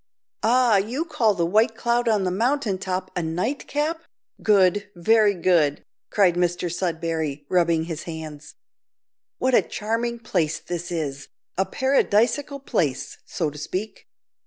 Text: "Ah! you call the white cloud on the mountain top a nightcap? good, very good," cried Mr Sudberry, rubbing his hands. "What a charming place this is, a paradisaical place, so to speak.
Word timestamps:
"Ah! 0.41 0.77
you 0.77 1.05
call 1.05 1.35
the 1.35 1.45
white 1.45 1.75
cloud 1.75 2.07
on 2.09 2.23
the 2.23 2.31
mountain 2.31 2.79
top 2.79 3.11
a 3.15 3.21
nightcap? 3.21 4.01
good, 4.41 4.89
very 4.95 5.35
good," 5.35 5.83
cried 6.09 6.33
Mr 6.33 6.73
Sudberry, 6.73 7.45
rubbing 7.49 7.83
his 7.83 8.01
hands. 8.09 8.55
"What 9.37 9.53
a 9.53 9.61
charming 9.61 10.17
place 10.17 10.57
this 10.57 10.91
is, 10.91 11.27
a 11.55 11.67
paradisaical 11.67 12.61
place, 12.61 13.19
so 13.27 13.51
to 13.51 13.59
speak. 13.59 14.07